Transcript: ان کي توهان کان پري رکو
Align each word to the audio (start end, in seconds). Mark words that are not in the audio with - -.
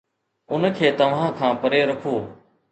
ان 0.53 0.63
کي 0.77 0.87
توهان 1.03 1.29
کان 1.43 1.51
پري 1.61 1.81
رکو 1.93 2.15